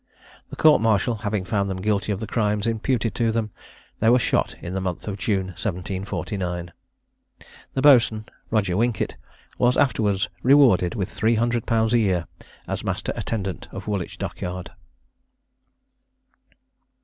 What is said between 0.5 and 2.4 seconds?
court martial having found them guilty of the